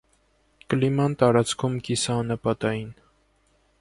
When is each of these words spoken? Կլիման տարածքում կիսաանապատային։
Կլիման 0.73 1.15
տարածքում 1.23 1.77
կիսաանապատային։ 1.89 2.91